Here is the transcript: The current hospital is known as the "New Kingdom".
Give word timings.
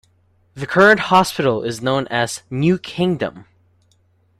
The 0.55 0.65
current 0.65 0.99
hospital 0.99 1.61
is 1.61 1.79
known 1.83 2.07
as 2.07 2.37
the 2.49 2.55
"New 2.55 2.79
Kingdom". 2.79 3.45